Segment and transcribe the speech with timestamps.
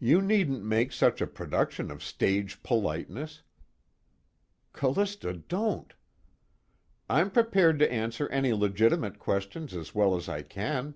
[0.00, 3.42] "You needn't make such a production of stage politeness."
[4.72, 5.94] Callista, don't!
[7.08, 10.94] "I'm prepared to answer any legitimate questions as well as I can."